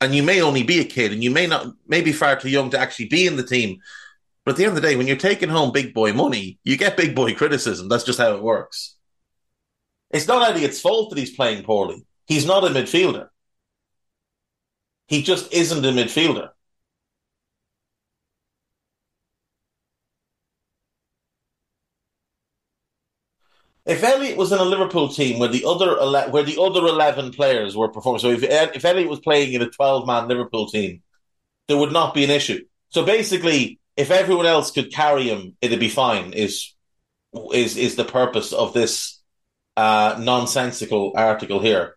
and 0.00 0.14
you 0.14 0.22
may 0.22 0.40
only 0.40 0.62
be 0.62 0.80
a 0.80 0.84
kid 0.84 1.12
and 1.12 1.22
you 1.22 1.30
may 1.30 1.46
not, 1.46 1.66
may 1.86 2.00
be 2.00 2.12
far 2.12 2.36
too 2.36 2.48
young 2.48 2.70
to 2.70 2.78
actually 2.78 3.08
be 3.08 3.26
in 3.26 3.36
the 3.36 3.46
team. 3.46 3.78
But 4.44 4.52
at 4.52 4.58
the 4.58 4.64
end 4.64 4.76
of 4.76 4.82
the 4.82 4.88
day, 4.88 4.96
when 4.96 5.08
you're 5.08 5.16
taking 5.16 5.48
home 5.48 5.72
big 5.72 5.92
boy 5.92 6.12
money, 6.12 6.58
you 6.62 6.76
get 6.76 6.96
big 6.96 7.14
boy 7.16 7.34
criticism. 7.34 7.88
That's 7.88 8.04
just 8.04 8.20
how 8.20 8.34
it 8.36 8.42
works. 8.42 8.96
It's 10.10 10.28
not 10.28 10.48
Elliott's 10.48 10.80
fault 10.80 11.10
that 11.10 11.18
he's 11.18 11.34
playing 11.34 11.64
poorly. 11.64 12.06
He's 12.26 12.46
not 12.46 12.64
a 12.64 12.68
midfielder. 12.68 13.28
He 15.08 15.22
just 15.22 15.52
isn't 15.52 15.84
a 15.84 15.88
midfielder. 15.88 16.50
If 23.86 24.02
Elliott 24.02 24.36
was 24.36 24.50
in 24.50 24.58
a 24.58 24.64
Liverpool 24.64 25.08
team 25.08 25.38
where 25.38 25.48
the 25.48 25.64
other 25.64 25.98
ele- 25.98 26.30
where 26.30 26.42
the 26.42 26.60
other 26.60 26.80
eleven 26.86 27.30
players 27.30 27.76
were 27.76 27.88
performing, 27.88 28.20
so 28.20 28.30
if 28.30 28.42
if 28.42 28.84
Elliott 28.84 29.08
was 29.08 29.20
playing 29.20 29.52
in 29.52 29.62
a 29.62 29.70
twelve 29.70 30.06
man 30.06 30.28
Liverpool 30.28 30.66
team, 30.68 31.02
there 31.68 31.78
would 31.78 31.92
not 31.92 32.14
be 32.14 32.24
an 32.24 32.30
issue. 32.30 32.64
So 32.90 33.04
basically, 33.04 33.80
if 33.96 34.10
everyone 34.10 34.46
else 34.46 34.72
could 34.72 34.92
carry 34.92 35.28
him, 35.28 35.56
it'd 35.60 35.80
be 35.80 35.88
fine. 35.88 36.32
Is 36.32 36.74
is 37.52 37.76
is 37.76 37.96
the 37.96 38.04
purpose 38.04 38.52
of 38.52 38.74
this 38.74 39.22
uh, 39.76 40.16
nonsensical 40.20 41.12
article 41.16 41.60
here? 41.60 41.96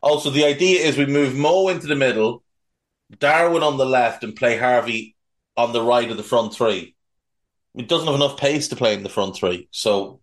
Also, 0.00 0.30
the 0.30 0.44
idea 0.44 0.80
is 0.86 0.96
we 0.96 1.06
move 1.06 1.34
Mo 1.34 1.66
into 1.68 1.88
the 1.88 1.96
middle 1.96 2.43
Darwin 3.18 3.62
on 3.62 3.76
the 3.76 3.86
left 3.86 4.24
and 4.24 4.36
play 4.36 4.56
Harvey 4.58 5.16
on 5.56 5.72
the 5.72 5.82
right 5.82 6.10
of 6.10 6.16
the 6.16 6.22
front 6.22 6.54
three. 6.54 6.94
It 7.74 7.88
doesn't 7.88 8.06
have 8.06 8.16
enough 8.16 8.38
pace 8.38 8.68
to 8.68 8.76
play 8.76 8.94
in 8.94 9.02
the 9.02 9.08
front 9.08 9.36
three. 9.36 9.68
So, 9.70 10.20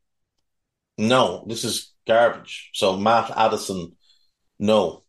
no, 0.98 1.44
this 1.48 1.64
is 1.64 1.94
garbage. 2.08 2.70
So, 2.74 2.98
Matt 2.98 3.32
Addison, 3.36 3.96
no. 4.60 5.04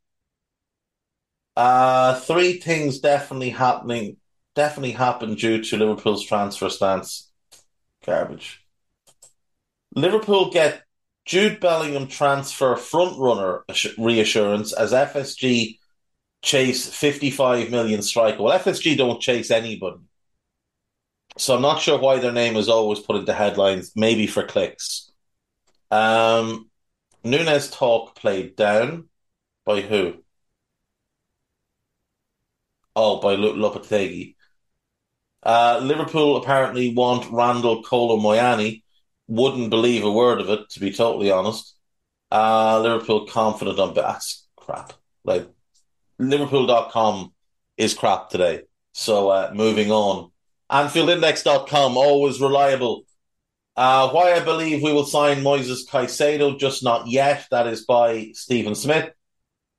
Uh, 1.57 2.19
three 2.21 2.55
things 2.55 2.99
definitely 3.01 3.51
happening, 3.51 4.17
definitely 4.55 4.93
happened 4.93 5.37
due 5.39 5.63
to 5.63 5.77
Liverpool's 5.77 6.25
transfer 6.25 6.69
stance. 6.69 7.31
Garbage. 8.05 8.65
Liverpool 9.95 10.51
get 10.51 10.83
Jude 11.25 11.61
Bellingham 11.61 12.09
transfer 12.09 12.75
front 12.77 13.19
runner 13.19 13.65
reassurance 13.99 14.73
as 14.73 14.93
FSG 14.93 15.79
chase 16.43 16.89
55 16.89 17.71
million 17.71 18.03
striker. 18.03 18.43
Well, 18.43 18.59
FSG 18.59 18.97
don't 18.97 19.21
chase 19.21 19.51
anybody. 19.51 19.99
So 21.39 21.55
I'm 21.57 21.63
not 21.63 21.81
sure 21.81 21.99
why 21.99 22.19
their 22.19 22.33
name 22.33 22.57
is 22.57 22.69
always 22.69 23.01
put 23.01 23.17
into 23.17 23.33
headlines, 23.33 23.93
maybe 23.97 24.27
for 24.27 24.43
clicks. 24.43 25.11
Um, 25.91 26.69
Nunez 27.25 27.71
talk 27.71 28.17
played 28.17 28.57
down 28.57 29.09
by 29.65 29.81
who? 29.81 30.23
Oh, 32.95 33.21
by 33.21 33.37
Lopetegui. 33.37 34.35
Uh, 35.43 35.81
Liverpool 35.83 36.37
apparently 36.37 36.95
want 36.95 37.31
Randal 37.31 37.83
Kolo 37.83 38.19
Muani. 38.19 38.83
Wouldn't 39.29 39.71
believe 39.71 40.05
a 40.05 40.13
word 40.13 40.41
of 40.41 40.51
it, 40.51 40.69
to 40.71 40.81
be 40.81 40.93
totally 40.93 41.31
honest. 41.31 41.77
Uh, 42.31 42.81
Liverpool 42.81 43.27
confident 43.27 43.79
on 43.79 43.95
that's 43.95 44.47
crap. 44.57 44.93
Like 45.25 45.49
Liverpool.com 46.31 47.33
is 47.77 47.95
crap 47.95 48.31
today. 48.31 48.63
So 48.93 49.29
uh, 49.31 49.51
moving 49.55 49.91
on. 49.91 50.31
AnfieldIndex.com, 50.71 51.97
always 51.97 52.41
reliable. 52.41 53.05
Uh, 53.77 54.11
why 54.11 54.33
I 54.33 54.41
believe 54.41 54.83
we 54.83 54.93
will 54.93 55.05
sign 55.05 55.43
Moises 55.43 55.89
Caicedo, 55.89 56.59
just 56.59 56.83
not 56.83 57.09
yet. 57.09 57.47
That 57.51 57.67
is 57.67 57.85
by 57.85 58.31
Stephen 58.35 58.75
Smith. 58.75 59.11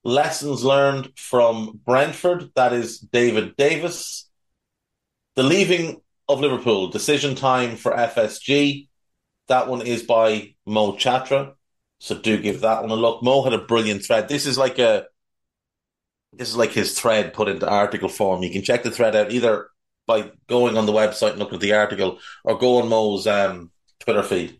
Lessons 0.04 0.64
learned 0.64 1.12
from 1.16 1.80
Brentford. 1.86 2.52
That 2.56 2.74
is 2.74 3.00
David 3.00 3.56
Davis. 3.56 4.30
The 5.36 5.44
leaving 5.44 6.02
of 6.28 6.42
Liverpool. 6.42 6.90
Decision 6.90 7.36
time 7.36 7.78
for 7.78 7.92
FSG. 7.92 8.88
That 9.48 9.68
one 9.68 9.82
is 9.82 10.04
by 10.04 10.56
Mo 10.66 10.94
Chatra. 10.94 11.54
So 12.00 12.18
do 12.18 12.38
give 12.42 12.62
that 12.62 12.82
one 12.82 12.92
a 12.92 12.96
look. 12.96 13.24
Mo 13.24 13.44
had 13.44 13.54
a 13.54 13.60
brilliant 13.60 14.04
thread. 14.04 14.28
This 14.28 14.46
is 14.46 14.58
like 14.58 14.80
a 14.80 15.06
this 16.38 16.50
is 16.50 16.56
like 16.58 16.72
his 16.72 17.00
thread 17.00 17.34
put 17.34 17.48
into 17.48 17.70
article 17.70 18.10
form. 18.10 18.44
You 18.44 18.52
can 18.52 18.62
check 18.62 18.84
the 18.84 18.92
thread 18.92 19.16
out 19.16 19.32
either 19.32 19.70
by 20.06 20.32
going 20.48 20.78
on 20.78 20.86
the 20.86 20.92
website 20.92 21.32
and 21.32 21.40
looking 21.40 21.56
at 21.56 21.62
the 21.62 21.74
article 21.74 22.20
or 22.44 22.58
go 22.58 22.82
on 22.82 22.90
Mo's 22.90 23.28
um, 23.28 23.72
Twitter 24.00 24.24
feed 24.24 24.60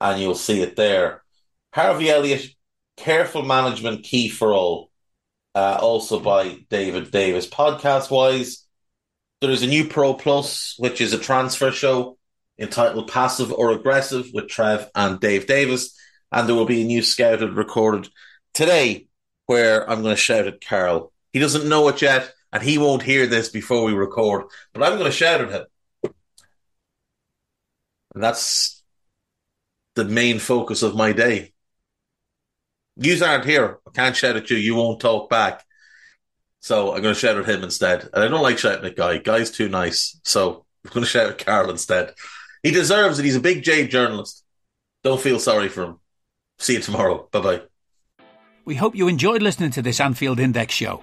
and 0.00 0.20
you'll 0.20 0.34
see 0.34 0.62
it 0.62 0.76
there. 0.76 1.22
Harvey 1.72 2.10
Elliott, 2.10 2.46
Careful 2.96 3.42
Management 3.42 4.04
Key 4.04 4.28
for 4.28 4.52
All, 4.52 4.90
uh, 5.54 5.78
also 5.80 6.20
by 6.20 6.58
David 6.70 7.10
Davis. 7.10 7.48
Podcast 7.48 8.10
wise, 8.10 8.66
there 9.40 9.50
is 9.50 9.62
a 9.62 9.66
new 9.66 9.88
Pro 9.88 10.14
Plus, 10.14 10.76
which 10.78 11.00
is 11.00 11.12
a 11.12 11.18
transfer 11.18 11.72
show. 11.72 12.18
entitled 12.58 13.10
Passive 13.10 13.52
or 13.52 13.72
Aggressive 13.72 14.26
with 14.32 14.48
Trev 14.48 14.88
and 14.94 15.18
Dave 15.18 15.46
Davis. 15.46 15.98
And 16.30 16.48
there 16.48 16.54
will 16.54 16.66
be 16.66 16.82
a 16.82 16.86
new 16.86 17.02
scouted 17.02 17.54
recorded 17.54 18.08
today 18.52 19.08
where 19.46 19.88
I'm 19.88 20.02
going 20.02 20.14
to 20.14 20.20
shout 20.20 20.46
at 20.46 20.64
Carl. 20.64 21.12
He 21.34 21.40
doesn't 21.40 21.68
know 21.68 21.88
it 21.88 22.00
yet, 22.00 22.32
and 22.52 22.62
he 22.62 22.78
won't 22.78 23.02
hear 23.02 23.26
this 23.26 23.48
before 23.48 23.82
we 23.82 23.92
record, 23.92 24.44
but 24.72 24.84
I'm 24.84 24.96
going 24.96 25.10
to 25.10 25.16
shout 25.16 25.40
at 25.40 25.50
him. 25.50 25.64
And 28.14 28.22
that's 28.22 28.84
the 29.96 30.04
main 30.04 30.38
focus 30.38 30.84
of 30.84 30.94
my 30.94 31.12
day. 31.12 31.52
You 32.96 33.22
aren't 33.24 33.44
here. 33.44 33.80
I 33.84 33.90
can't 33.90 34.14
shout 34.14 34.36
at 34.36 34.48
you. 34.48 34.56
You 34.56 34.76
won't 34.76 35.00
talk 35.00 35.28
back. 35.28 35.64
So 36.60 36.94
I'm 36.94 37.02
going 37.02 37.14
to 37.14 37.20
shout 37.20 37.36
at 37.36 37.48
him 37.48 37.64
instead. 37.64 38.08
And 38.12 38.22
I 38.22 38.28
don't 38.28 38.40
like 38.40 38.58
shouting 38.58 38.84
at 38.84 38.94
Guy. 38.94 39.18
Guy's 39.18 39.50
too 39.50 39.68
nice. 39.68 40.20
So 40.22 40.64
I'm 40.84 40.92
going 40.92 41.04
to 41.04 41.10
shout 41.10 41.30
at 41.30 41.44
Carl 41.44 41.68
instead. 41.68 42.14
He 42.62 42.70
deserves 42.70 43.18
it. 43.18 43.24
He's 43.24 43.34
a 43.34 43.40
big 43.40 43.64
J 43.64 43.88
journalist. 43.88 44.44
Don't 45.02 45.20
feel 45.20 45.40
sorry 45.40 45.68
for 45.68 45.82
him. 45.82 46.00
See 46.60 46.74
you 46.74 46.80
tomorrow. 46.80 47.28
Bye 47.32 47.40
bye. 47.40 47.62
We 48.64 48.76
hope 48.76 48.94
you 48.94 49.08
enjoyed 49.08 49.42
listening 49.42 49.72
to 49.72 49.82
this 49.82 49.98
Anfield 49.98 50.38
Index 50.38 50.72
show. 50.72 51.02